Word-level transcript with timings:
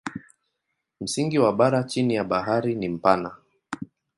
Msingi 1.01 1.39
wa 1.39 1.53
bara 1.53 1.83
chini 1.83 2.15
ya 2.15 2.23
bahari 2.23 2.75
ni 2.75 2.89
mpana. 2.89 3.35